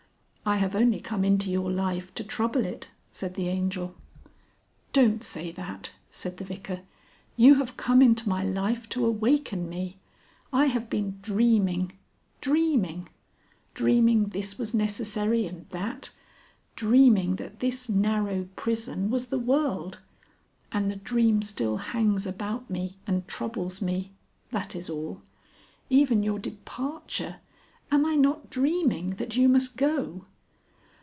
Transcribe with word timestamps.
"I 0.43 0.57
have 0.57 0.75
only 0.75 0.99
come 0.99 1.23
into 1.23 1.49
your 1.51 1.71
life 1.71 2.13
to 2.15 2.23
trouble 2.25 2.65
it," 2.65 2.89
said 3.13 3.35
the 3.35 3.47
Angel. 3.47 3.93
"Don't 4.91 5.23
say 5.23 5.49
that," 5.53 5.91
said 6.09 6.37
the 6.37 6.43
Vicar. 6.43 6.81
"You 7.37 7.55
have 7.55 7.77
come 7.77 8.01
into 8.01 8.27
my 8.27 8.43
life 8.43 8.89
to 8.89 9.05
awaken 9.05 9.69
me. 9.69 9.97
I 10.51 10.65
have 10.65 10.89
been 10.89 11.19
dreaming 11.21 11.93
dreaming. 12.41 13.07
Dreaming 13.75 14.29
this 14.29 14.57
was 14.57 14.73
necessary 14.73 15.45
and 15.45 15.69
that. 15.69 16.09
Dreaming 16.75 17.35
that 17.37 17.59
this 17.61 17.87
narrow 17.87 18.49
prison 18.57 19.09
was 19.11 19.27
the 19.27 19.39
world. 19.39 19.99
And 20.71 20.89
the 20.91 20.97
dream 20.97 21.41
still 21.43 21.77
hangs 21.77 22.25
about 22.27 22.67
me 22.69 22.95
and 23.07 23.25
troubles 23.27 23.79
me. 23.81 24.11
That 24.49 24.75
is 24.75 24.89
all. 24.89 25.21
Even 25.91 26.23
your 26.23 26.39
departure. 26.39 27.37
Am 27.89 28.05
I 28.05 28.15
not 28.15 28.49
dreaming 28.49 29.11
that 29.11 29.35
you 29.37 29.47
must 29.47 29.77
go?" 29.77 30.23